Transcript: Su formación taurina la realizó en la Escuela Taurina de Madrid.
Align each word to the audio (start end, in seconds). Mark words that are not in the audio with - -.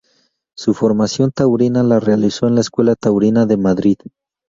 Su 0.57 0.73
formación 0.73 1.29
taurina 1.31 1.83
la 1.83 1.99
realizó 1.99 2.47
en 2.47 2.55
la 2.55 2.61
Escuela 2.61 2.95
Taurina 2.95 3.45
de 3.45 3.57
Madrid. 3.57 3.97